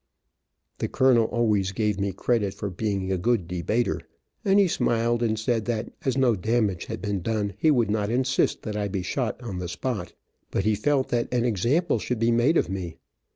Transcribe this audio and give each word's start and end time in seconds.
The 0.79 0.87
colonel 0.87 1.25
always 1.25 1.73
gave 1.73 1.99
me 1.99 2.11
credit 2.11 2.55
for 2.55 2.71
being 2.71 3.11
a 3.11 3.19
good 3.19 3.47
debater, 3.47 4.01
and 4.43 4.57
he 4.59 4.67
smiled 4.67 5.21
and 5.21 5.37
said 5.37 5.65
that 5.65 5.93
as 6.03 6.17
no 6.17 6.35
damage 6.35 6.85
had 6.85 7.03
been 7.03 7.21
done, 7.21 7.53
he 7.59 7.69
would 7.69 7.91
not 7.91 8.09
insist 8.09 8.63
that 8.63 8.75
I 8.75 8.87
be 8.87 9.03
shot 9.03 9.39
on 9.43 9.59
the 9.59 9.69
spot, 9.69 10.13
but 10.49 10.63
he 10.63 10.73
felt 10.73 11.09
that 11.09 11.31
an 11.31 11.45
example 11.45 11.99
should 11.99 12.17
be 12.17 12.31
made 12.31 12.57
of 12.57 12.67
me. 12.67 12.95